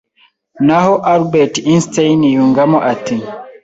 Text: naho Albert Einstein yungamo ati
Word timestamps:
naho 0.65 0.93
Albert 1.13 1.53
Einstein 1.69 2.19
yungamo 2.35 2.79
ati 2.93 3.15